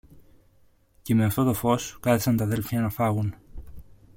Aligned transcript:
και 1.01 1.15
με 1.15 1.25
αυτό 1.25 1.43
το 1.43 1.53
φως 1.53 1.99
κάθισαν 2.01 2.37
τ' 2.37 2.41
αδέλφια 2.41 2.81
να 2.81 2.89
φάγουν. 2.89 3.35